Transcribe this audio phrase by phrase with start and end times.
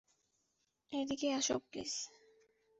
[0.93, 1.93] এদিকে আসো, প্লিজ।